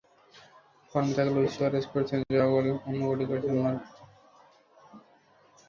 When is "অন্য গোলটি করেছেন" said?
2.87-3.53